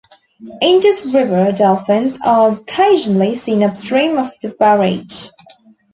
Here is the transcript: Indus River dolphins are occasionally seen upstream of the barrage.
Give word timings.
Indus 0.63 1.05
River 1.13 1.51
dolphins 1.51 2.17
are 2.25 2.53
occasionally 2.53 3.35
seen 3.35 3.61
upstream 3.61 4.17
of 4.17 4.31
the 4.41 4.49
barrage. 4.59 5.29